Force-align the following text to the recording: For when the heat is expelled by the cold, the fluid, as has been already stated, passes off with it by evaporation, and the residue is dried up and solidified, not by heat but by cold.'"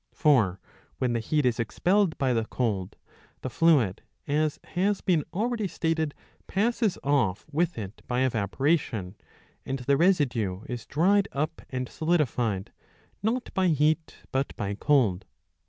For 0.15 0.59
when 0.97 1.13
the 1.13 1.19
heat 1.19 1.45
is 1.45 1.59
expelled 1.59 2.17
by 2.17 2.33
the 2.33 2.45
cold, 2.45 2.95
the 3.41 3.51
fluid, 3.51 4.01
as 4.27 4.59
has 4.63 4.99
been 4.99 5.23
already 5.31 5.67
stated, 5.67 6.15
passes 6.47 6.97
off 7.03 7.45
with 7.51 7.77
it 7.77 8.01
by 8.07 8.21
evaporation, 8.23 9.15
and 9.63 9.77
the 9.77 9.97
residue 9.97 10.61
is 10.65 10.87
dried 10.87 11.27
up 11.33 11.61
and 11.69 11.87
solidified, 11.87 12.71
not 13.21 13.53
by 13.53 13.67
heat 13.67 14.15
but 14.31 14.55
by 14.55 14.73
cold.'" 14.73 15.25